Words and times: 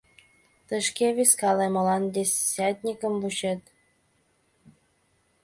—Тый 0.67 0.81
шке 0.87 1.07
вискале, 1.17 1.67
молан 1.69 2.03
десятникым 2.15 3.13
вучет? 3.21 3.61